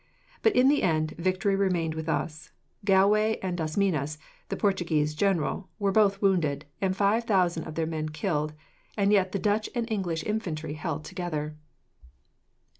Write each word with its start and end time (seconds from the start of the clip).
But, 0.41 0.55
in 0.55 0.67
the 0.67 0.81
end, 0.81 1.11
victory 1.19 1.55
remained 1.55 1.93
with 1.93 2.09
us. 2.09 2.49
Galway 2.83 3.37
and 3.43 3.55
Das 3.55 3.77
Minas, 3.77 4.17
the 4.49 4.57
Portuguese 4.57 5.13
general, 5.13 5.69
were 5.77 5.91
both 5.91 6.23
wounded, 6.23 6.65
and 6.81 6.97
five 6.97 7.25
thousand 7.25 7.65
of 7.65 7.75
their 7.75 7.85
men 7.85 8.09
killed, 8.09 8.53
and 8.97 9.13
yet 9.13 9.31
the 9.31 9.37
Dutch 9.37 9.69
and 9.75 9.85
English 9.91 10.23
infantry 10.23 10.73
held 10.73 11.05
together. 11.05 11.55